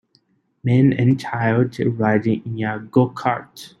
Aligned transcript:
Man 0.63 0.93
and 0.93 1.19
child 1.19 1.77
riding 1.79 2.41
in 2.43 2.55
gocart. 2.89 3.69